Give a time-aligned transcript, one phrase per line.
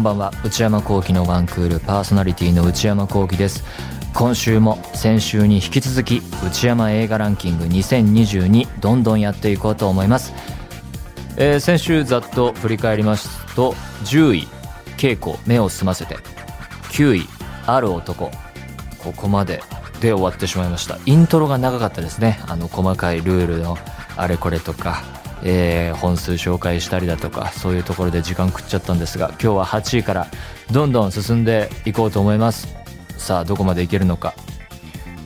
[0.00, 0.32] んばんは。
[0.42, 3.64] 内山聖輝のワンクールパーソナリティの内山聖輝です。
[4.14, 10.34] 今週も先週に引き続き内山映画ランキング2022どんどんやっていこうと思います、
[11.36, 13.74] えー、先週ざっと振り返りますと
[14.06, 14.48] 10位
[14.96, 16.16] 稽古目を澄ませて。
[16.90, 17.22] 9位
[17.66, 18.30] ある男。
[19.04, 19.62] ここまで
[20.00, 20.98] で終わってしまいました。
[21.04, 22.40] イントロが長かったですね。
[22.48, 23.76] あの細かいルールの
[24.16, 25.19] あれこれとか。
[25.42, 30.26] えー、本数紹介したりだとかそういうところで時間食っちゃったんですが今日は8位から
[30.70, 32.68] どんどん進んでいこうと思います。
[33.16, 34.34] さあどこまでいけるのか。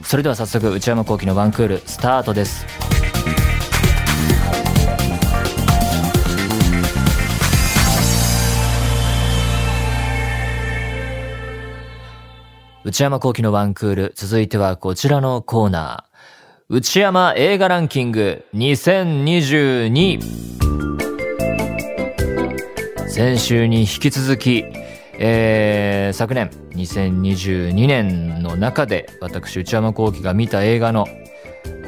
[0.03, 2.67] それでは早速内山昂輝の1クールスタートです。
[12.85, 16.14] 内山昂輝の1クール続いてはこちらのコーナー。
[16.71, 20.19] 内山映画ランキング2022
[23.07, 24.65] 先週に引き続き、
[25.19, 31.07] えー、昨年2022年の中で私内山幸輝が見た映画の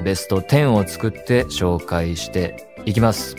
[0.04, 3.34] ベスト10を作って紹介していきます。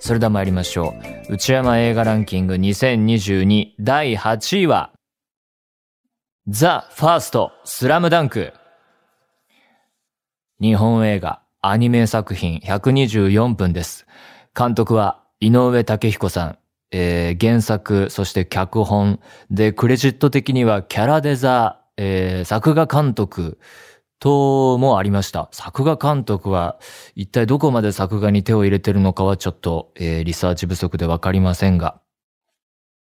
[0.00, 0.92] それでは参りましょ
[1.28, 1.34] う。
[1.34, 4.90] 内山映画ランキング2022第8位は
[6.48, 8.52] ザ・ファーストスラムダンク
[10.58, 14.06] 日本映画、アニメ作品124分です。
[14.56, 16.58] 監督は井上武彦さん。
[16.90, 19.20] えー、原作、そして脚本。
[19.50, 23.58] で、クレジット的にはキャラデザ、えー、作画監督
[24.18, 25.50] ともありました。
[25.52, 26.78] 作画監督は
[27.14, 32.00] 一体どこまで作画に手を入れてるのかはちょっと、えー、リサーチ不足でわかりませんが。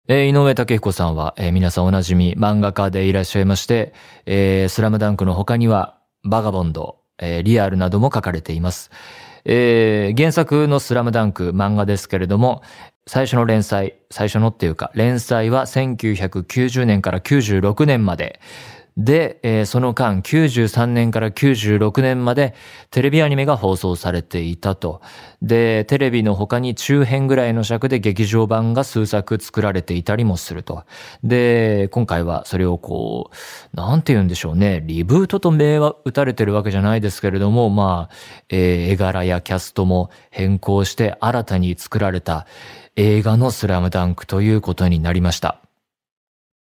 [0.08, 3.94] えー、井上武彦さんは、えー、皆さんおなじみ漫画家でいらっしゃいまして、
[4.25, 8.91] えー、スラムダンクの他には、バガボンド、えー、リアルなども書かれています。
[9.44, 12.62] えー、原作のスラムダンク漫画ですけれども、
[13.06, 18.41] 最初の連載、最初のっていうか、連載は1990年から96年まで、
[18.96, 22.54] で、えー、その間93年から96年まで
[22.90, 25.02] テレビアニメが放送されていたと。
[25.42, 30.84] で、テレビの他に中編ぐらいの尺で劇場版が数作作られていたりもすると。
[31.22, 33.30] で、今回はそれをこ
[33.74, 34.82] う、なんて言うんでしょうね。
[34.86, 38.14] リブートと名は打たれてるわけじゃないですけれども、まあ、
[38.48, 42.46] えー、絵柄やキャストも変更して新たに作られた
[42.96, 45.66] 映画のスラムダンクということになりました。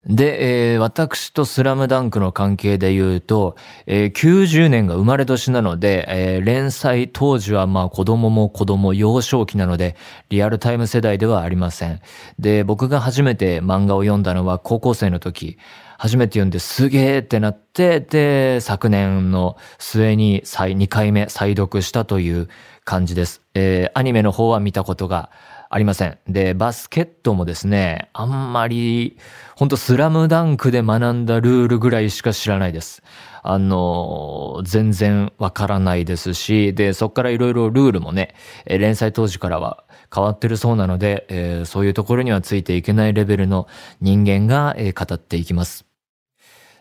[0.07, 9.97] で、えー、私とスラムダンクの関係で言うと、えー、90年が生まれ年なので、えー、連載当時はまあ子供も子供、幼少期なので、
[10.29, 12.00] リアルタイム世代ではありません。
[12.40, 15.57] で、僕が初めて漫画を読んだのは高校生の時、
[15.97, 22.47] 初めて読んですげーってなって、で、昨年の末に再、2回目再読したという
[22.85, 23.41] 感じです。
[23.56, 25.31] えー、アニメの方は見たことが
[25.69, 26.17] ありません。
[26.28, 29.17] で、バスケットもですね、あんまり、
[29.55, 33.03] ほんとスラムダンクで学んだルールぐらいしか知らないです。
[33.44, 38.35] あの、全然わからないですし、で、そっからいろいろルールもね、
[38.66, 39.83] 連載当時からは
[40.13, 43.67] 変わってるそうなので、えー、そういうところにはついていけないレベルの
[44.01, 45.85] 人間が、えー、語っていきます。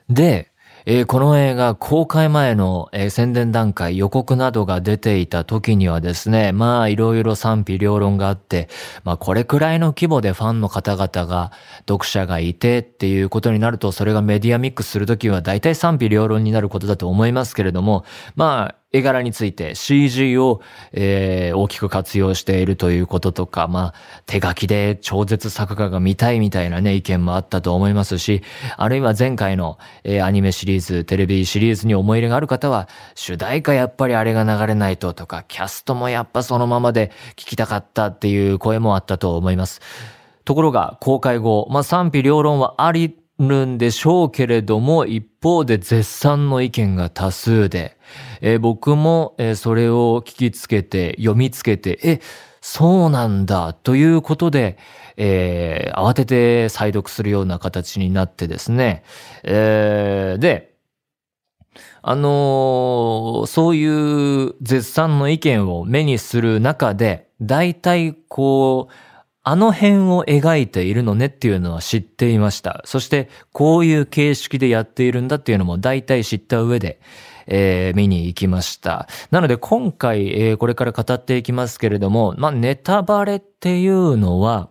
[0.09, 0.53] で、
[0.89, 8.69] えー、この映画公開前の、えー、宣伝段階予告などが出ていた時にはですね、まあいろいろ賛否両論があって、
[9.03, 11.51] まあこれくらいの規模でファンの方々が、
[11.89, 18.05] 読者がいてっていうことになると、それがメディアミックスするときは大体賛否両論になることだと思いますけれども、
[18.37, 20.61] まあ絵柄について CG を、
[20.93, 23.95] えー、大きく活用しているということとか、まあ、
[24.27, 28.43] 手書きで超絶作画が見たいみたいなね、意見もあったと思いますし、
[28.77, 39.81] あるいは前回の、えー、アニメシリーズ、テレビシリーズに思い入れがある方は、主題歌やっぱりあれが流れないととか、キャストもやっぱそのままで聞きたかったっていう声もあったと思います。
[40.45, 47.97] ところが、公開後、まあ、賛否両論はありるんでしょうけれども、一方で絶賛の意見が多数で、
[48.41, 52.21] えー、僕も、えー、それを聞きつけて、読みつけて、え、
[52.61, 54.79] そうなんだ、ということで、
[55.17, 59.05] えー、慌てて再読するような形になってですね、
[59.45, 60.75] えー、で、
[62.03, 68.95] あのー、そういう絶賛の意見を目にする中で、大体こう、
[69.49, 72.83] あの辺を描いているのねっていうのは知っていました。
[72.85, 77.01] そして、こういう形式でやっているんだっていうのも大体知った上で、
[77.47, 79.07] えー、見に行きました。
[79.31, 84.71] なので今回、えー、これから語っていきますけれども、まあ、ネタバレっていうのは、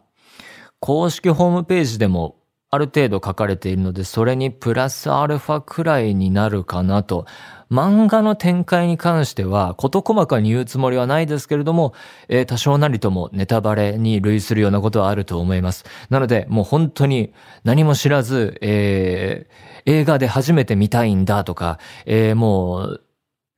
[0.81, 2.35] 公式ホームページでも
[2.75, 7.25] ある程度書かれているので、それにプラスアルファくらいになるかなと。
[7.71, 11.93] 漫画の展開に関しては、事細かに言うつもりはないですけれども、
[12.27, 15.85] えー、多少なりともネタバレに類するようなことはあると思います。
[16.09, 17.33] なので、もう本当に
[17.63, 23.01] 何も知らず、えー、映画で初めて見たいんだとか、えー、もう、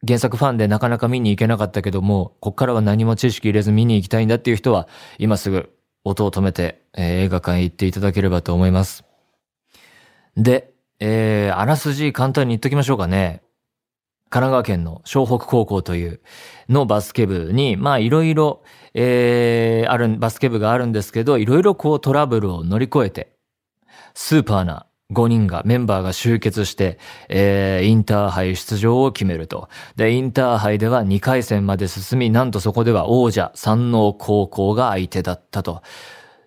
[0.07, 4.87] 原作ファンでなかなか見に行けなかったけども、こっからは何も知識入れず見に行きたいんだっていう人は、
[5.17, 5.71] 今すぐ
[6.03, 9.06] 音を止めて、えー、映画館へ行っていただければと思います。
[10.37, 13.41] で、えー、あらすじ簡単に言っときましょうかね。
[14.29, 16.21] 神奈川県の湘北高校という
[16.69, 18.61] のバスケ部に、まあいろいろ、
[18.93, 23.31] えー、ある、バスケ部があるんですけど、いろいろこうトラブルを乗り越えて、
[24.13, 26.99] スーパーな5人が、メンバーが集結して、
[27.29, 29.69] えー、インターハイ出場を決めると。
[29.95, 35.81] で、インターハイでは2回戦まで進み、なんとそこでは王者、山王高校が相手だったと。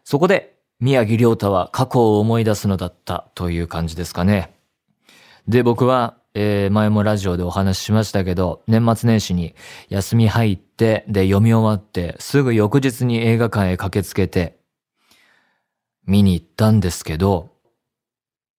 [0.04, 0.50] そこで、
[0.80, 4.54] 宮城亮太は過去を思い出すのだったという感じですかね。
[5.46, 9.54] で、僕は、えー、前もラジオでお話ししましたけど、年末年始に
[9.88, 14.58] 休み入って、で、読み終わって、すぐ翌日に映画館へ駆けつけて、
[16.06, 17.50] 見に行ったんですけど、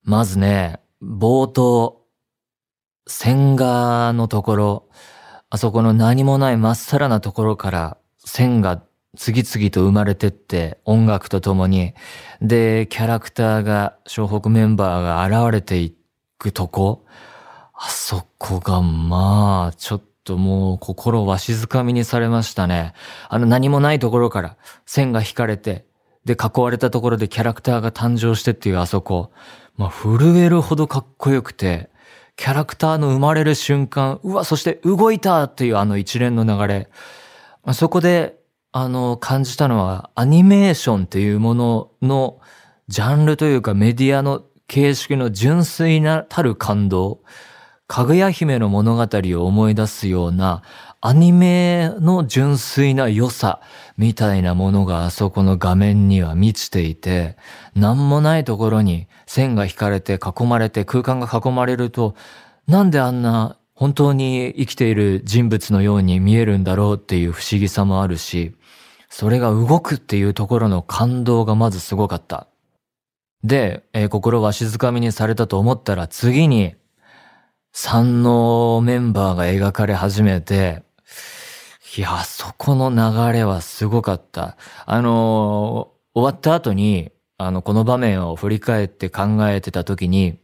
[0.03, 2.01] まずね、冒頭、
[3.07, 4.89] 線画のところ、
[5.49, 8.81] あそこの何もないまっさらなところから線が
[9.17, 11.93] 次々と生まれてって音楽とともに、
[12.41, 15.93] で、キャラクターが、湘北メンバーが現れてい
[16.37, 17.05] くとこ、
[17.73, 22.93] あそこがまあ、ちょっともう心わしづかみにされましたね。
[23.27, 25.85] あの何もないところから線が引かれて、
[26.23, 29.31] で、囲われたところでキャラクターが誕生してっていうあそこ、
[29.75, 31.89] まあ、震えるほどかっこよくて、
[32.37, 36.89] キャラクターの生まれる瞬間、うわ、そして動いたっていうあの一連の流れ、
[37.63, 38.40] あ、そこで、
[38.73, 42.39] あの、感じたのは、アニメーションっていうものの、
[42.87, 47.21] ジャンルというかメディアの形式の純粋なたる感動、
[47.87, 50.63] かぐや姫の物語を思い出すような
[51.01, 53.59] アニメの純粋な良さ
[53.97, 57.35] みたいなものがあそこの画面には満ちていて、
[57.75, 62.15] なんもないところに線が引かれて囲まれて空間が囲まれると、
[62.67, 68.53] なんであんな本当に生きている人物のように見えるんだろうっていう不思議さもあるし、
[69.11, 72.47] それが動くっていうところの感動がまずすごかった。
[73.43, 76.75] で、えー、心は静かみにされたと思ったら次に
[77.73, 80.83] 三のメンバーが描かれ始めて、
[81.97, 84.55] いや、そこの流れはすごかった。
[84.85, 90.39] あのー、終わった後に、あの、この場面を振り返って考えてた時に、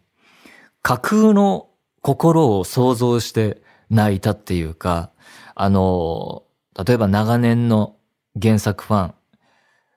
[0.82, 1.70] 架空の
[2.02, 5.12] 心を想像して泣いたっていうか、
[5.56, 7.97] あのー、例えば長年の
[8.42, 9.14] 原作ファン、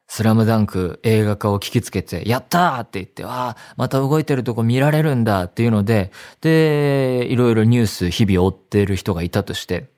[0.09, 6.11] スラムダンク映画化を聞きつけて、やったーって言って、ああ、また動いてるとこ見られるんだっていうので、
[6.41, 9.91] で、いろいろニュース日々追ってる人がいたとして、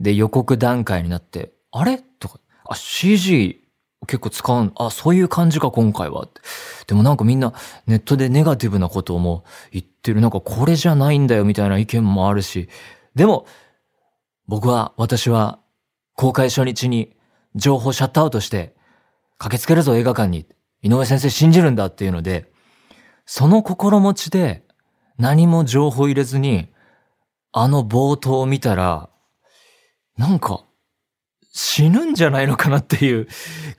[0.00, 1.98] で、予告段階になって、あれ？
[1.98, 3.62] とか、あ、CG
[4.06, 6.28] 結構使うあ、そういう感じか今回は。
[6.86, 7.54] でもなんかみんな
[7.86, 10.20] ネットでネガティブなことをも言ってる。
[10.20, 12.68] なんかこれじゃないんだよみたいな意見もあるし。
[13.14, 13.46] でも、
[14.46, 15.60] 僕は、私は、
[16.14, 17.15] 公開初日に
[17.56, 18.74] 情報シャットアウトして、
[19.38, 20.46] 駆けつけるぞ映画館に。
[20.82, 22.50] 井上先生信じるんだっていうので、
[23.24, 24.62] その心持ちで
[25.18, 26.68] 何も情報入れずに、
[27.52, 29.08] あの冒頭を見たら、
[30.16, 30.64] なんか
[31.52, 33.28] 死ぬんじゃないのかなっていう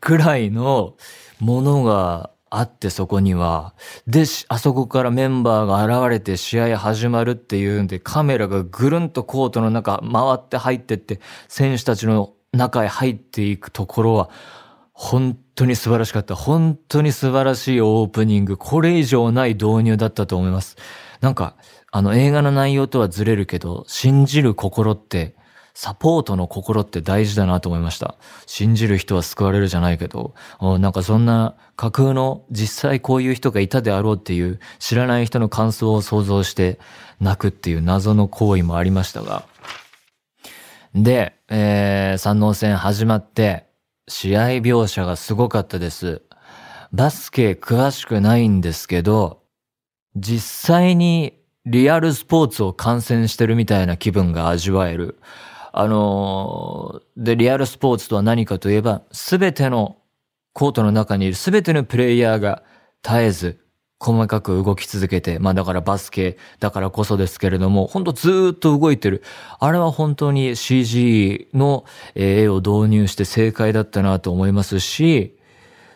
[0.01, 0.95] くらいの
[1.39, 3.75] ものがあってそこには。
[4.07, 14.29] で、あそこからメンバーが現れて試合始まるっていうんでカメラがぐるんとコートの中回って入ってって選手たちの中へ入っていくところは
[14.93, 16.35] 本当に素晴らしかった。
[16.35, 18.57] 本当に素晴らしいオープニング。
[18.57, 20.75] これ以上ない導入だったと思います。
[21.21, 21.55] なんか、
[21.91, 25.35] あの映画の内容とはずれるけど、信じる心って、
[25.75, 28.15] サポートの心って大事だなと思いました。
[28.47, 36.79] 信じる人は救われるじゃないけど、なんかそんな架空の実際こういう人がいたであろうっていう知らない人の感想を想像して
[37.19, 39.43] 泣くっていう謎の行為もありましたが。
[41.03, 43.67] で、えー、三能戦始まって、
[44.07, 46.23] 試合描写がすごかったです。
[46.91, 49.43] バスケ詳しくないんですけど、
[50.15, 55.19] 実際にリアルスポーツを観戦してるみたいな気分が味わえる。
[55.71, 59.97] あのー、で、リアルスポーツとは何かといえば、すべての
[60.53, 62.63] コートの中にいるすべてのプレイヤーが
[63.03, 63.66] 絶えず
[63.99, 69.23] 細かく動き続けて、まあだからバスケだからこそですけれども、ほんとずっと動いてる。
[69.59, 71.85] あれは本当に CG の
[72.15, 75.37] 絵を導入して正解だったなと思いますし、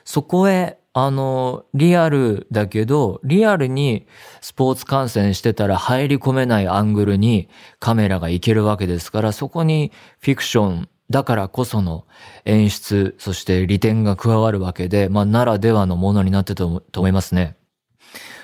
[0.04, 4.08] そこへあの、リアルだけど、リアルに
[4.42, 7.48] スポーツ観戦してたら入り込めないアングルに
[7.80, 12.06] カメラが行けるわけですから、そこにフィクションだからこその
[12.44, 17.56] 演出、そして利点が加わるわけで、まあ、ならではのものになってたと思いますね。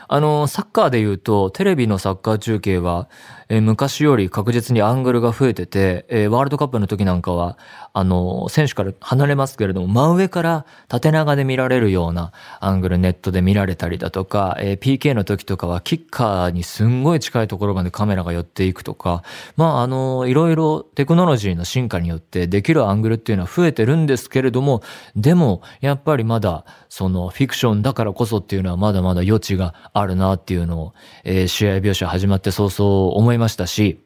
[0.09, 3.09] あの、サッカーで言うと、テレビのサッカー中継は、
[3.49, 7.57] えー、昔より確実にアングルが増えてて、えー、ワールドカップの時なんかは、
[7.93, 19.23] あの、選手から離れますけれども、真上から縦長で見られるようなアングルネットで見られたりだとか、えー、PK の時とかはキッカーにすんごい近いところまでカメラが寄っていくとか、
[19.55, 24.81] まあ、あの、いろいろテクノロジーの進化によってできるアングルっていうのは増えてるんですけれども、
[25.15, 34.03] でも、やっぱりまだ、そのフィクションだからこそっていうのはまだまだ余地があるなっていうのを、えー、試合描写始まって早々思いましたし、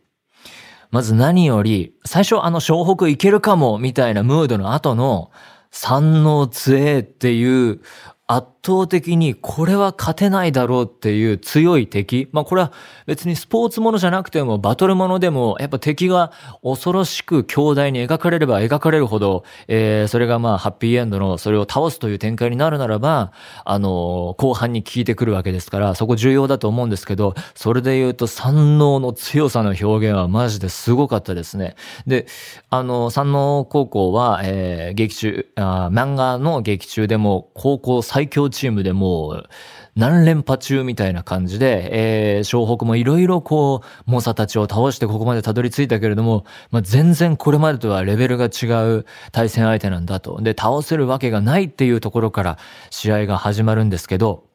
[0.91, 5.31] まず何より、最初あの湘北行けるかもみたいなムードの後の、
[5.71, 7.81] 三能杖っていう
[8.27, 12.30] 圧倒的にこれは勝てないだろうっていう強い敵。
[12.32, 12.72] まあこれは
[13.08, 16.32] 別にスポーツものじゃなくてもバトルものでもやっぱ敵が
[16.63, 23.32] 恐ろしく強大に描かれれば描かれるほど、えー、それがまあハッピーエンドのそれを倒すという展開になるならば、
[23.65, 31.75] あの後半に効いてくるわけですからそこ重要だと思うんですけど、それで言うと三能の強さの表現はマジですごかったですね。
[32.06, 32.27] で、
[32.70, 39.50] あの三能高校は、えー、劇中あ、漫画の劇中でも高校最強チームでもう
[39.96, 48.67] 何連覇中みたいな感じで、えー、湘北もいろいろこう、猛者たちを倒してここまでたどり着いたけれども、まあ、全然これまでとはレベルが違
[48.98, 50.41] う対戦相手なんだと。
[50.41, 52.58] で、倒せるわけがないっていうところから
[52.89, 54.46] 試合が始まるんですけど、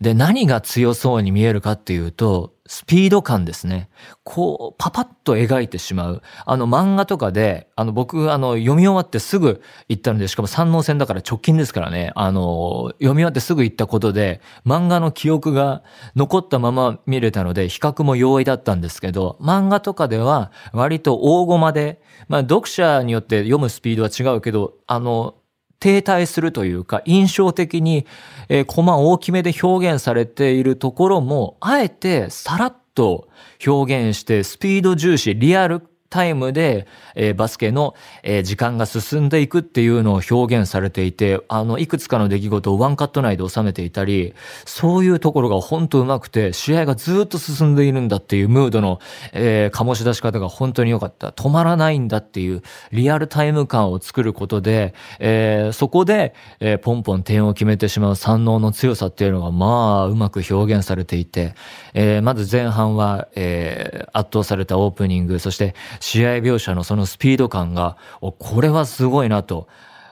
[0.00, 3.88] で、何が強そうに見えるかっていうと、スピード感ですね。
[4.24, 6.22] こう、パパッと描いてしまう。
[6.44, 12.12] あの漫画とかで、あの僕、あの読み終わってすぐ行ったので、しかも三能戦だから直近ですからね。
[12.14, 15.82] あの、読み終わってすぐ行ったことで、漫画の記憶が
[16.16, 25.36] 残ったまま見れたので、比較も容易だったんですけど、漫画とかでは割と大語まで、まあ読者によって読むスピードは違うけど、あの、
[25.80, 28.06] 停滞するというか、印象的に、
[28.48, 33.28] えー、コマ大きめで表現されているところも、あえてさらっと
[33.66, 35.82] 表現して、スピード重視、リアル
[36.16, 44.32] タイムで、えー、バスケの、えー、時間が進んでいくっていうのを表現されていて、あの、いくつかの出来事をワンカット内で収めていたり、
[44.64, 48.98] そういうところが本当上手くて、試合がずっと進んでいるんだっていうムードの、
[49.34, 51.28] えー、醸し出し方が本当に良かった。
[51.28, 61.54] 止まらないんだっていうリアルタイム感を作ることで、えー、そこで、えー、ポンポン点を決めてしまう三能の強さっていうのが、まあ、うまく表現されていて、
[61.92, 65.74] えー、まず前半は、えー、圧倒されたオープニング、そして
[66.06, 69.66] 試合描写のそのスピード感が、これはすごいなと、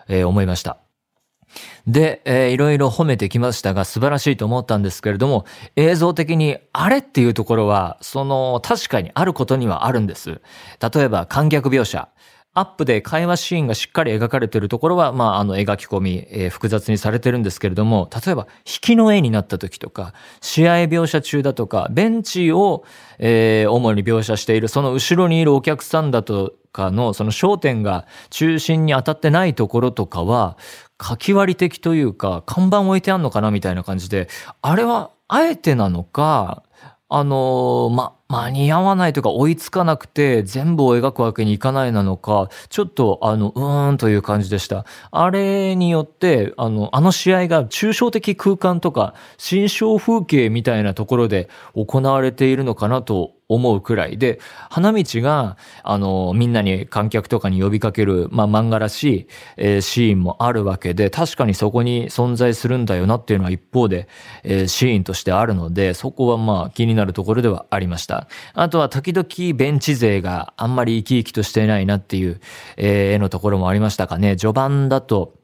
[0.09, 0.79] えー、思いました。
[1.87, 5.45] で、えー、いろいろ褒めてきましたが素晴らしいと思ったんですけれども、
[5.77, 10.41] 映像的にあれっていうところは、その確かにあることにはあるんです。
[10.81, 12.09] 例えば観客描写。
[12.57, 22.85] アップで会話シーンがしっかり描かれているところは、まあ、あの、描き込み、えー、複雑にされてるんですけれども、例えば、引きの絵になった時とか、試合描写中だとか、ベンチを、
[23.19, 30.57] えー、主に描写している、その後ろにいるお客さんだとかの、その焦点が中心に当たってないところとかは、
[31.03, 34.29] 書き割り的というか、看板置いてあんのかなみたいな感じで、
[34.63, 36.63] あれは、あえてなのか、
[37.09, 44.87] あのー、ま、間に合わないとか追いつかなくて全部を描くわけにいかないなのか、ちょっとあの、うーんという感じでした。
[45.11, 54.41] あれによって、あの、あの試合が抽象的空間とか、新象風景みたいなところで行われているのかなと思うくらいで、
[54.71, 64.09] 花道が、あの、みんなに観客とかに呼びかける、まあ、漫画らしい、えー、シーンもあるわけで、確かにそこに存在するんだよなっていうのは一方で、
[64.45, 68.14] えー、シーンとしてあるので、そこはまあ気になるところではありました。
[68.55, 72.41] あとは時々ベンチ勢があんまり生き生きとしていないなっていう、
[72.77, 74.37] えー、絵のところもありましたかね。
[74.37, 75.35] 序盤だと、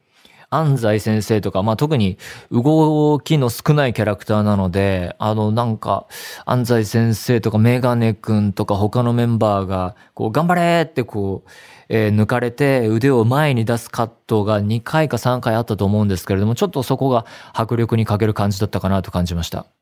[0.53, 2.17] 安西先生とか、まあ、特に
[2.51, 6.07] 動きの少ないキャラクターなので、あの、なんか、
[6.45, 11.49] 安西先生とかメガネ君とか他のメンバーが、こう、頑張れってこう、
[11.87, 19.80] えー、抜かれて腕を前に出すカットが2回か3回あったと思うんですけれども、ちょっとそこが迫力に欠ける感じだったかなと感じました。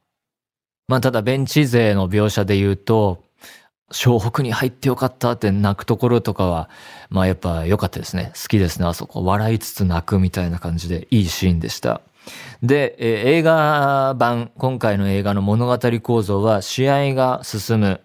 [0.89, 3.23] まあ、ただベンチ勢の描写で言うと、
[3.91, 6.67] 湘北に入ってよかったって泣くところとかは、
[7.11, 8.31] まあやっぱ良かったですね。
[8.33, 9.23] 好きですね、あそこ。
[9.23, 12.01] 笑いつつ泣くみたいな感じでいいシーンでした。
[12.63, 18.01] で、えー、映画版、今回の映画の物語構造は、試合が進む、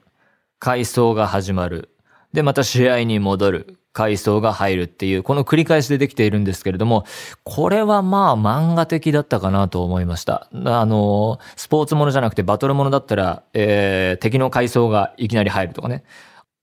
[0.58, 1.88] 回想が始まる、
[2.34, 7.04] で、また試合に戻る、階層が入るっていう、この繰り返しでできているんですけれども、
[7.44, 10.48] これはまあ漫画的だったかなと思いました。
[10.52, 16.04] あの、スポーツものじゃなくてバトルものだったら、えー、敵の階層がいきなり入るとかね。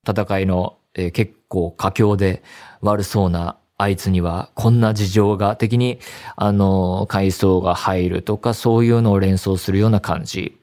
[0.06, 2.42] 戦いの、えー、結構佳境で
[2.82, 5.98] 悪そうなあいつにはこんな事情が的に、
[6.36, 10.61] あの、階層が入るとか、そういうのを連想するような感じ。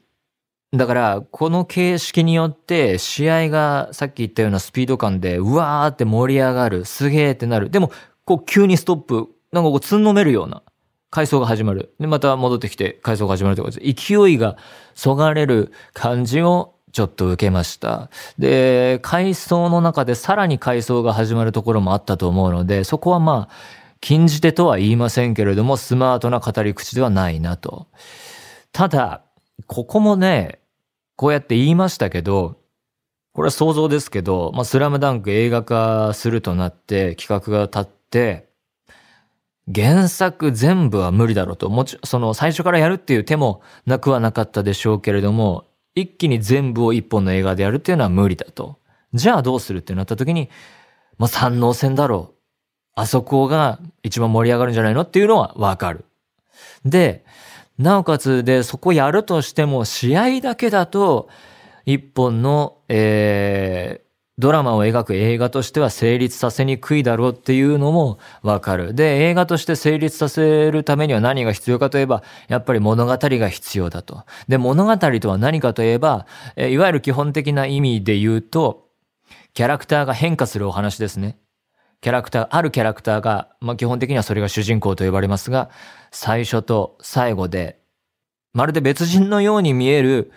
[0.72, 7.72] だから、この形式によって、試合がさっき言ったようなスピード感で、うわーって盛り上がる、すげーってなる。
[7.72, 7.92] でも、
[8.24, 10.62] こう急にストップ、なんかこうつんのめるような、
[11.10, 11.96] 回想が始まる。
[12.00, 14.58] で、また戻ってきて、回想が始まるってことか、勢いが
[14.94, 18.12] そがれる感じをちょっと受けました。
[18.38, 23.54] で、回想の中でさらに回想が始まるところもあったと思うので、そこはまあ、
[24.02, 27.88] 禁じ手とは言いませんけれども、スマートな語り口ではないなと。
[28.72, 29.24] ただ、
[29.68, 30.59] ここもね、
[31.20, 32.62] こうやって言いましたけど、
[33.34, 38.48] これは想像ですけど、まあ、スラムダンク映画化するとなって企画が立って、
[39.76, 41.70] 原作全部は無理だろうと。
[41.70, 48.80] もち、その最初からやるっていう手もなくはなかったでしょうけれども、一気に全部を一本の映画でやるっていうのは無理だと。
[49.14, 50.50] じゃあどうするってなった時に、
[51.18, 52.36] まあ、三能戦だろう。
[52.96, 56.06] あそこが一番盛り上がるんじゃないのっていうのはわかる。
[56.86, 57.26] で、
[57.80, 61.30] なおかつで、そこやるとしても、試合だけだと、
[61.86, 68.94] 一本の、えー、ドラマを描く映画としては成立させにくいだろうっていうのもわかる。
[68.94, 74.24] で、映画として成立させるためには何が必要かといえば、やっぱり物語が必要だと。
[74.48, 76.26] で、物語とは何かといえば、
[76.58, 78.90] えいわゆる基本的な意味で言うと、
[79.54, 81.38] キャラクターが変化するお話ですね。
[82.02, 85.70] キャラクター、あるキャラクターが、まあ基本的にはそれが主人公と呼ばれますが、
[86.12, 87.80] 最初と最後で、
[88.54, 90.32] まるで別人のように見える、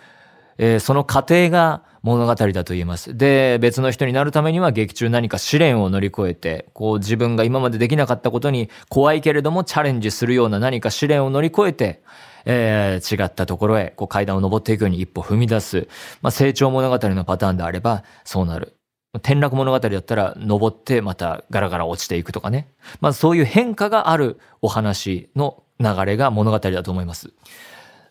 [0.57, 3.15] えー、その過程が物語だと言えます。
[3.15, 12.03] で、別の人になるためには劇中何か試練を乗り越えて、こう自分が今までできなかったことに怖いけれどもチャレンジするような何か試練を乗り越えて、
[12.43, 15.87] えー、違ったところへこう階段を登っていくように一歩踏み出す。
[16.21, 18.75] まあ、成長物語のパターンであればそうなる。
[19.15, 22.67] 転落物語だったら登ってまたガラガラ落ちていくとかね。
[22.99, 27.31] まあそういう変化があるお話の流れが物語だと思います。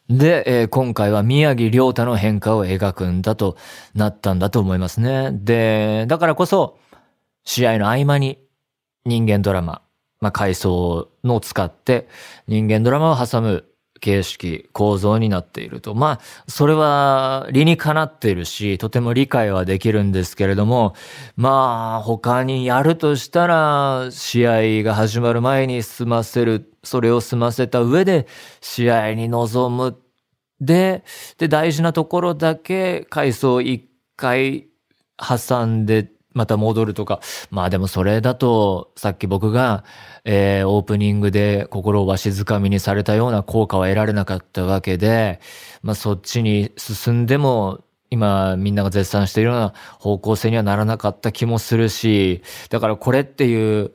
[0.08, 3.56] で、えー、今回は宮城亮太の変化を描くんだと
[3.94, 5.30] なったんだと思いますね。
[5.32, 6.78] で、だからこそ
[7.44, 8.38] 試合の合間に
[9.04, 9.82] 人間ドラマ、
[10.20, 12.08] まあ回想のを使って
[12.46, 13.64] 人間ドラマを挟む
[14.02, 15.94] 形式、構造になっていると。
[15.94, 20.94] まあ、それは理にかなっているし、とても理解はできるんですけれども、
[21.36, 28.26] まあ、他にやるとしたら、試合が始まる前に済ませる、それを済ませた上で、
[28.60, 29.96] 試合に臨む。
[30.60, 31.04] で、
[31.38, 34.66] で、大事なところだけ、回想一回
[35.16, 37.20] 挟んでまた戻るとか。
[37.50, 39.84] まあでもそれだと、さっき僕が、
[40.24, 45.40] えー、オープニングで心をわしづかみにされたような効果は得られなかったわけで、
[45.82, 53.92] まあそっちに進んでも、今みんなが絶賛しているような方向性にはならなかった気もするし、だからこれっていう、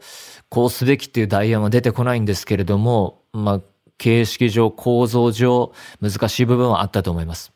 [0.50, 3.62] こうすべきっていうダイヤも出てこないんですけれども、まあ
[4.00, 5.72] 形式上、構造上、
[6.02, 7.54] 難しい部分はあったと思います。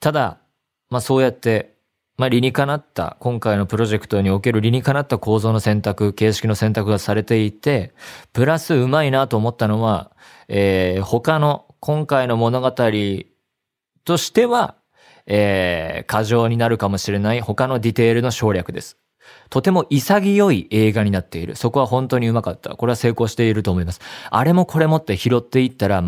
[0.00, 0.38] ただ、
[0.90, 1.76] まあそうやって
[2.20, 7.94] まあ、理にかなった、今回のプロジェクトにおける理にかなった構造の選択、形式の選択がされていて、
[8.34, 10.10] プラスうまいなと思ったのは、
[10.46, 12.70] えー、他の今回の物語
[14.04, 14.74] としては、
[15.24, 18.98] えー、過剰になるかもしれない他のディテールの省略です。
[19.48, 21.56] とても潔い映画になっている。
[21.56, 22.76] そこは本当にうまかった。
[22.76, 24.00] これは成功していると思います。
[24.28, 26.04] あれもこれもって拾っていったら、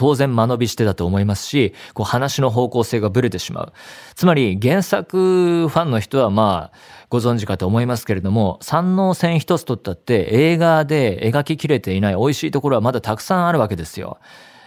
[0.00, 3.72] 当然間延びしてたと思いますし、こう話の方向性がブレてしまう。
[4.14, 6.78] つまり原作ファンの人はまあ
[7.10, 14.16] ご存知かと思いますけれども、三能線一つ取ったって映画で描ききれていない美味しいところはまだたくさんあるわけですよ。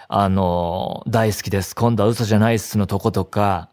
[0.08, 1.76] あの、大好きです。
[1.76, 3.70] 今度は嘘じゃないっすのとことか、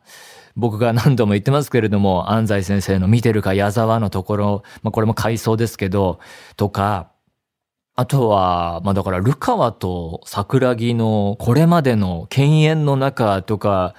[0.57, 6.21] 僕が何度も言ってますけれども、安西先生の見てるか矢沢のところ、まあこれも回想ですけど、
[6.57, 7.11] とか、
[8.01, 13.95] あとは、まあだから、ルカワと桜木のこれまでの犬猿の中とか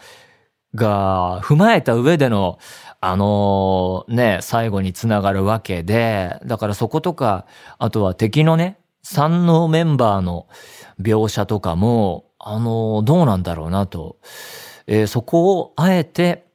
[0.74, 2.58] が踏まえた上での、
[3.00, 7.46] あのね、最後につながるわけで、だからそことか、
[7.78, 10.48] あとは敵のね、三のメンバーの
[11.00, 14.18] 描写とかも、あのどうなんだろうなと。
[14.88, 16.48] えー、そこをあえて、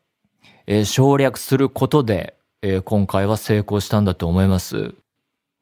[0.67, 4.97] えー、省略することで、えー、今回は成功したんだと思います。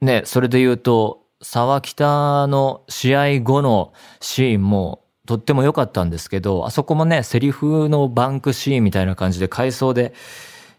[0.00, 10.12] ね、それで言うと、沢北の試合後のシーンもとっても良かったんですけど、あそこもね、セリフのバンクシーンみたいな感じで回想で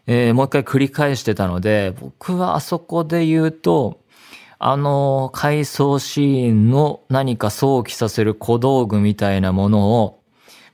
[0.06, 4.00] えー、もう一回繰り返してたので、僕はあそこで言うと、
[4.58, 10.22] あの、回想シーンの何か想起させる小道具みたいなものを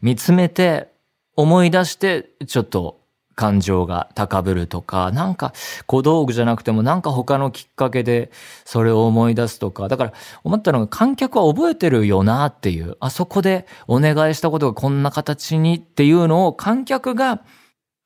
[0.02, 0.92] 見つめて
[1.34, 3.00] 思い出してちょっと
[3.34, 5.52] 感情が高ぶるとか、なんか
[5.86, 8.30] 小道具じゃなくてもなんか他のきっかけで
[8.64, 10.12] それを思い出すとか、だから
[10.44, 17.42] 思ったのが観客は覚えてるよなっていう、あそこでお願いしたことがこんな形にっていうのを観客が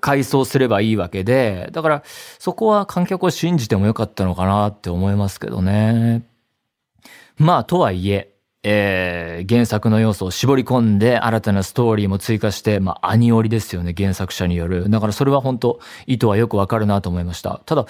[0.01, 2.03] 回想すればいいわけで、だから
[2.39, 6.23] そこは観客を信じてもよかったのかなって思いますけどね。
[7.39, 8.36] まあ、とはいえ、
[8.69, 14.91] えー、原作の要素を絞り込んで新たなストーリーも追加して、まあ、アニオリですよね、原作者による。
[14.91, 17.61] だからそれは本当意図はよくわかるなと思いました。
[17.65, 17.87] ただ、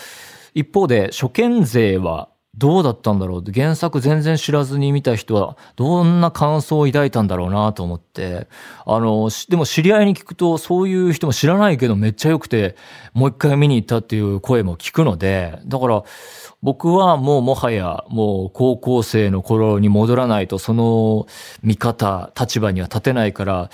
[0.52, 2.28] 一方で、初見勢は
[2.58, 3.44] どうだったんだろう？
[3.52, 8.48] 原作全然知らずに見た人はどんな感想を抱いたんだろうなと思って。
[8.86, 12.76] あの、でも知り合いに聞くとそういう人も知らないけどめっちゃ良くて
[13.12, 16.02] もう一回見に行ったっていう声も聞くので、だから
[16.62, 21.26] 僕はもうもはやもう高校生の頃に戻らないとその
[21.62, 23.70] 見方、立場には立てないから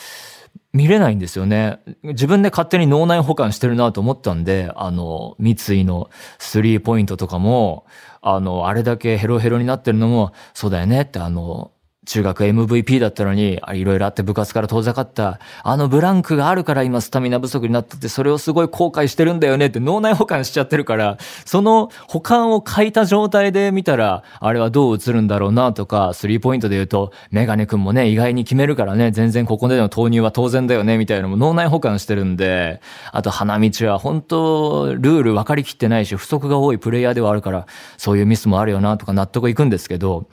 [0.72, 1.80] 見れないんですよね。
[2.02, 7.84] 自分で勝手に脳内保管してるなと思ったんで、あの、三井のスリーポイントとかも、
[8.22, 11.71] あの、あれだけヘロヘロになってるのも、そうだよねって、あの、
[12.04, 32.80] 中学 MVP だったのに、いろいろあって部活から遠ざかった、あのブランクがあるから今スタミナ不足になってて、それをすごい後悔してるんだよねって脳内保管しちゃってるから、その保管を書いた状態で見たら、あれはどう映るんだろうなとか、スリーポイントで言うと、メガネ君もね、意外に決めるからね、全然ここでの投入は当然だよね、みたいなのも脳内保管してるんで、
[33.12, 40.26] あと花道は本当、ルール分かりきってないし、不足が多いプレイヤーではあるから、そういうミスもあるよなとか納得いくんですけど、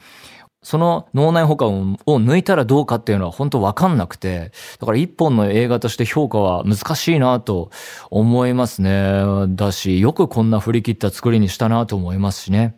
[0.61, 7.71] その脳内保管を抜いたらどうかっていうのは本当わかんなくて、だから一本の映画として評価は難しいなと
[8.09, 9.23] 思いますね。
[9.49, 12.75] だし、よくこんな振り切った作りにしたなと思いますしね。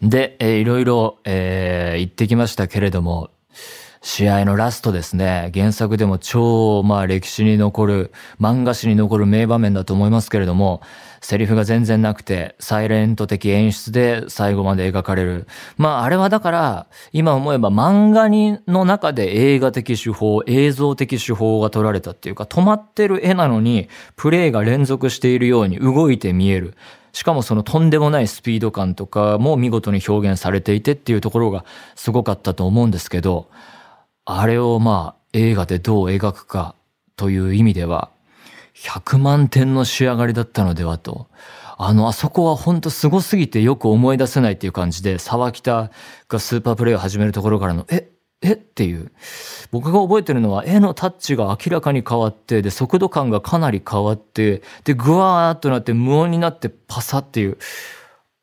[0.00, 3.30] で、えー、いろいろ、えー、言ってきましたけれども、
[4.06, 5.50] 試合のラストですね。
[5.54, 10.82] 原作でも超、まあ歴史に残る、漫画史に残る名場面だと思いますけれども、
[11.22, 15.46] セリフが全然なくて、サイレント的演出で最後まで描かれる。
[15.78, 26.74] まああれはだから、今思えば漫画にの中で映画的手法、映像的手法が取られたっていうか、止まってる絵なのに、プレイが連続しているように動いて見える。
[27.14, 31.64] しかもそのとんでもないスピード感とかも見事に表現されていてっていうところが
[31.94, 33.48] すごかったと思うんですけど、
[34.24, 36.74] あれをまあ映画でどう描くか
[37.16, 38.10] という意味では、
[38.74, 41.28] 100万点の仕上がりだったのではと。
[41.76, 45.90] あの、あそこは本当すごすぎてよく思い出せないっていう感じで、沢北
[46.28, 48.10] がスーパープレイを始めるところからの、え、
[48.42, 49.10] えっていう。
[49.70, 57.58] 僕が覚えてるのは絵のタッチが明らかに変わって、で、速度感がかなり変わって、で、ぐわーっとなって無音になってパサっていう、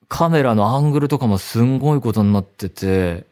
[0.08, 3.26] カメラのアングルとかもすんごいことになってて、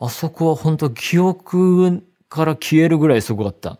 [0.00, 3.78] あそこは本当記憶から消えるぐらいすごかった。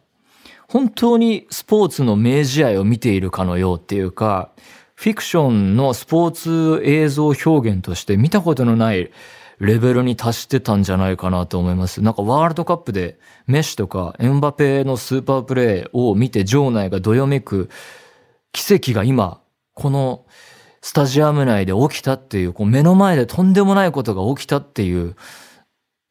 [0.68, 4.50] 本当にスポーツの名試合を見ているかのようっていうか、
[4.94, 9.10] フィクションのスポーツ映像表現として見たことのない
[9.58, 12.02] レベルに達してたんじゃないかなと思います。
[12.02, 17.70] なんかワールドカップでメッシとかエンバペのスーパープレーを見て場内がどよめく
[18.52, 19.40] 奇跡が今、
[19.74, 20.26] この
[20.82, 25.16] スタジアム内で起きたっていう、こう目の前でとんでもないことが起きたっていう、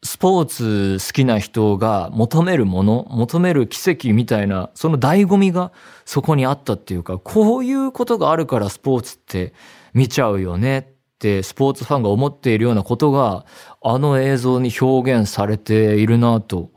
[0.01, 5.73] スポーツ好きな人が求めるもの、求める奇跡みたいな、その醍醐味が
[6.05, 9.53] そこにあったっていうか、こういうことがあるからスポーツって
[9.93, 10.83] 見ちゃうよねっ
[11.19, 13.45] てスポーツファンが思っているようなことが、
[13.81, 16.71] あの映像に表現されているなと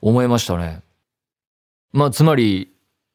[0.00, 0.82] 思いましたね。
[1.92, 2.72] まあ、つまり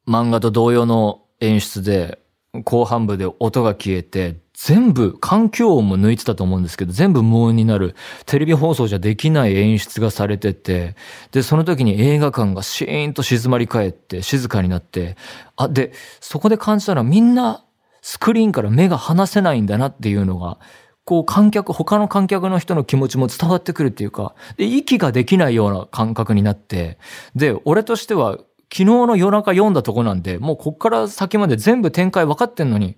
[0.08, 2.20] 漫画と同様の演出で、
[2.66, 7.95] 後半部で音が消えて、全部、環境音も抜いてたと思うんですけど、全部無音になる、
[8.26, 10.98] テレビ放送じゃできない演出がされてて、
[11.32, 15.15] で、その時に映画館がシーンと静まり返って、静かになって、
[15.56, 17.63] あ、で、そこで感じたのはみんな
[18.02, 20.60] スクリーンから目が離せないんだなっていうのが、
[21.06, 26.98] こう観客、他の観客の人の気持ちも伝わってくるっていうか、で、息ができないような感覚になって、
[27.34, 28.34] で、俺としては、
[28.72, 32.98] 昨日の夜中読んだとこなんで、もうこっから先まで全部展開分かってんのに、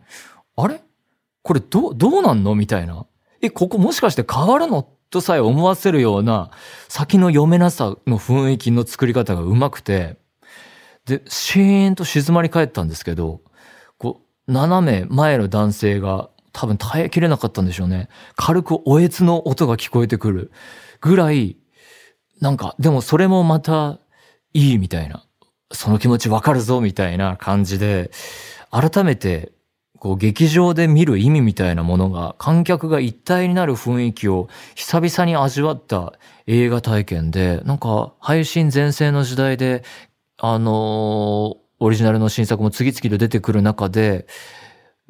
[0.55, 0.81] あれ？
[1.43, 2.55] これどう、どうなんの？
[2.55, 3.05] みたいな。
[3.41, 4.87] え、ここもしかして変わるの？
[5.09, 6.51] とさえ思わせるような
[6.87, 10.17] 先の読めなさの雰囲気の作り方がうまくて、
[11.05, 13.41] で、シーンと静まり返ったんですけど、
[13.97, 18.07] こう、斜め前の男性が多分耐えきれなかったんでしょうね。
[18.35, 20.51] 軽くおえつの音が聞こえてくる
[21.01, 21.57] ぐらい、
[22.39, 23.99] なんか、でもそれもまた
[24.53, 25.25] いいみたいな。
[25.73, 28.11] その気持ちわかるぞみたいな感じで、
[28.69, 29.51] 改めて、
[30.01, 36.13] こう劇場で見る意味みたいなものが観客が一体になる雰囲気を久々に味わった
[36.47, 39.83] 映画体験で、なんか配信全盛の時代で、
[40.39, 40.73] あのー、
[41.81, 44.25] オリジナルの新作も次々と出てくる中で、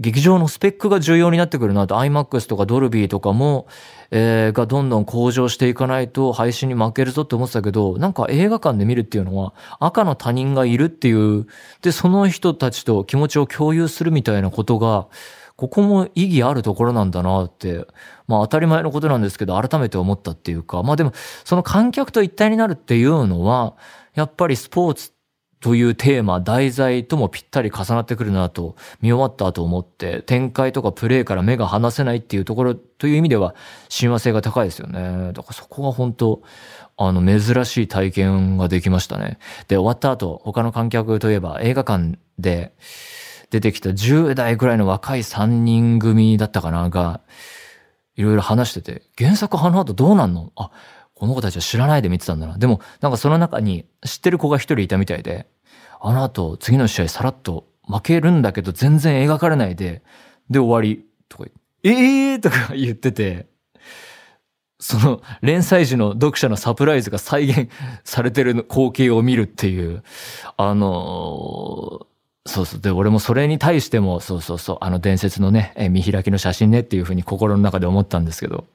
[0.01, 3.67] 劇場のスペックが重要になってくるなと、IMAX とかドルビーとかも、
[4.09, 11.45] えー、がどんどん向上していかないと配信に負けるぞって思ってたけど、なんか映画館で見るっていうのは赤の他人がいるっていう、
[11.81, 15.07] で、その人たちと気持ちを共有するみたいなことが、
[15.55, 17.85] ここも意義あるところなんだなって、
[18.27, 21.11] まあ当たり前のことなんですけど、改めて思ったっていうか、まあでも、
[21.45, 23.75] その観客と一体になるっていうのは、
[24.15, 25.11] やっぱりスポーツ
[25.61, 33.55] というテーマ、題材ともぴったり重なってくるなと、見終わった後思って、展開とかプレイから目が離せないっていうところという意味では、
[33.87, 35.31] 親和性が高いですよね。
[35.33, 36.41] だからそこが本当
[36.97, 39.37] あの、珍しい体験ができましたね。
[39.67, 42.73] で、終わった後、他の観客といえば映画館で
[43.51, 47.21] 出てきた10代ぐらいの若い3人組だったかなが、
[48.15, 50.51] いろいろ話してて、原作あの後どうなんの？
[50.55, 50.71] あ、
[51.21, 52.57] この子たちは知らないで見てたんだな。
[52.57, 55.45] でも、なんかその中に知ってる子が一人いたみたいで、
[55.99, 60.01] あの後、次の試合さらっと負けるんだけど全然描かれないで、
[60.49, 61.45] で終わり、とか、
[61.83, 63.45] ええーとか言ってて、
[64.79, 67.69] その連載時の読者のサプライズが再現
[68.03, 70.01] されてる光景を見るっていう、
[70.57, 72.07] あの
[72.47, 72.81] そうそう。
[72.81, 78.65] で、俺もそれに対しても、そうそうそう、あの伝説のね、見開きの写真ねっていうふうに心の中で思ったんですけど、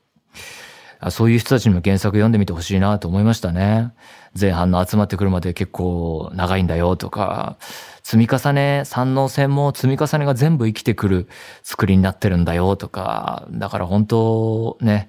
[1.10, 3.92] そういう人たちにも原作読んでみてほしいなと思いましたね。
[4.38, 7.56] 前半の集まってくるまで結構長いんだよとか、
[8.02, 11.28] 積み重ね、三能線も積み重ねが全部生きてくる
[11.62, 15.08] 作りになってるんだよとか、だから本当ね、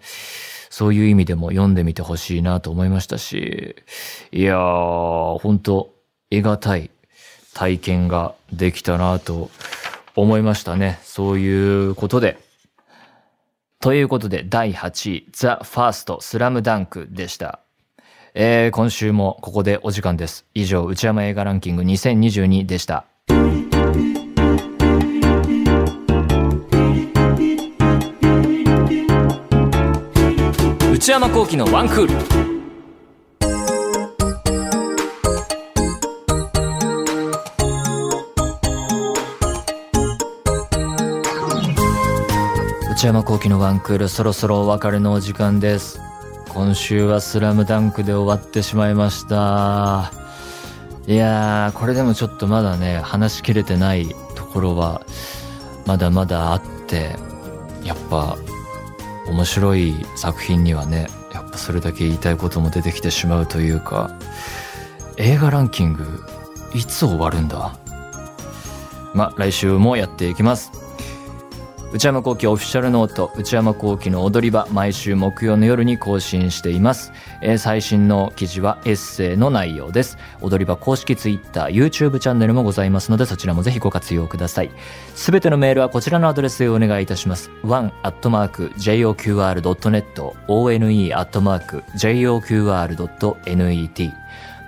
[0.69, 3.75] そういう意味でも読んでみてほしいなと思いましたし、
[4.31, 5.93] いやー、本当
[6.29, 6.91] 得難い
[7.53, 9.49] 体験ができたなと
[10.15, 10.99] 思いましたね。
[11.03, 12.37] そういうことで、
[13.79, 17.59] ということで、第8位、ザ・ファースト・スラムダンクでした。
[18.33, 20.45] えー、今週もここでお時間です。
[20.55, 23.05] 以上、内山映画ランキング2022でした。
[30.91, 32.56] 内山幸喜のワンクール。
[42.97, 46.01] 内山幸喜のワンクールそろそろお別れのお時間です。
[46.49, 50.11] 今週はスラムダンクで終わってしまいました。
[51.05, 55.03] いやー、これでもちょっとまだね、話しきれてないところは、
[55.85, 57.15] まだまだあって、
[57.83, 58.35] やっぱ、
[59.27, 64.09] 面白い作品にはね、やっぱそれだけ言いたいことも出てきてしまうというか、
[65.17, 66.23] 映画ランキング、
[66.73, 67.77] いつ終わるんだ？
[69.13, 70.71] ま、来週もやっていきます。
[71.97, 77.11] 内山幸喜オフィシャルノート、内山幸喜の踊り場、毎週木曜の夜に更新しています。
[77.41, 80.19] えー、最新の記事はエッセイの内容です。
[80.41, 84.69] 踊り場公式ツイッター、YouTube チャンネルもございますので、そちらもぜひご活用ください。
[85.15, 87.49] すべてのメールはこちらのアドレスへお願いいたします。
[87.63, 87.95] one.joqr.net、
[90.47, 91.17] one.joqr.net。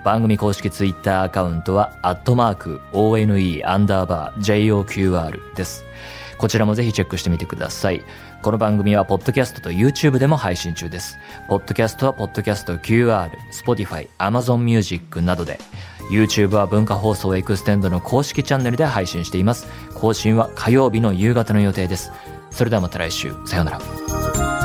[0.02, 5.84] 番組公式ツイッターアカウントは、アットマーク、one アンダーバー joqr です。
[6.40, 8.02] こちらもぜひチェックしてみてください。
[8.40, 11.18] この番組は、ポッドキャストと YouTube でも配信中です。
[11.48, 15.60] ポッドキャストは、ポッドキャスト QR、Spotify、Amazon Music などで、
[16.10, 19.66] YouTube は文化放送エクステンドの公式チャンネルで配信しています。
[19.94, 22.10] 更新は火曜日の夕方の予定です。
[22.50, 23.34] それではまた来週。
[23.44, 24.59] さようなら。